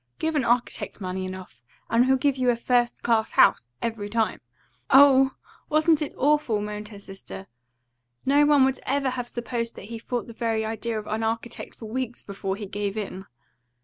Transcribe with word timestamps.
Give 0.17 0.35
an 0.35 0.43
architect 0.43 0.99
money 0.99 1.25
enough, 1.25 1.61
and 1.87 2.03
he'll 2.07 2.15
give 2.15 2.35
you 2.35 2.49
a 2.49 2.55
first 2.55 3.03
class 3.03 3.33
house, 3.33 3.67
every 3.83 4.09
time.'" 4.09 4.41
"Oh, 4.89 5.33
wasn't 5.69 6.01
it 6.01 6.15
awful!" 6.17 6.59
moaned 6.59 6.87
her 6.87 6.99
sister. 6.99 7.45
"No 8.25 8.43
one 8.47 8.65
would 8.65 8.79
ever 8.87 9.11
have 9.11 9.27
supposed 9.27 9.75
that 9.75 9.83
he 9.93 9.97
had 9.97 10.01
fought 10.07 10.25
the 10.25 10.33
very 10.33 10.65
idea 10.65 10.97
of 10.97 11.05
an 11.05 11.21
architect 11.21 11.75
for 11.75 11.85
weeks, 11.85 12.23
before 12.23 12.55
he 12.55 12.65
gave 12.65 12.97
in." 12.97 13.27